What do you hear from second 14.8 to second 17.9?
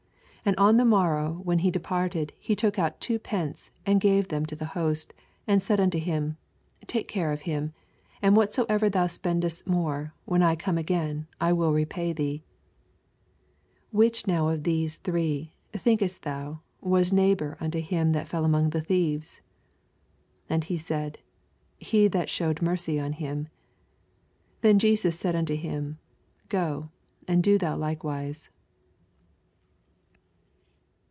three, think est thou, was neighbor unto